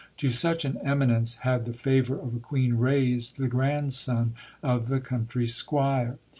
[0.17, 4.99] To such an eminence had the favour of a Queen raised the grandson of the
[4.99, 6.17] "country squire."